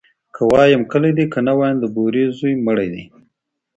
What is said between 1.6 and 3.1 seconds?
د بورې زوى مړى دى.